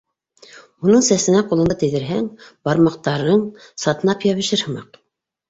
Уның 0.85 1.03
сәсенә 1.07 1.41
ҡулыңды 1.51 1.77
тейҙерһәң, 1.83 2.31
бармаҡтарың 2.71 3.45
сатнап 3.85 4.27
йәбешер 4.31 4.67
һымаҡ. 4.71 5.01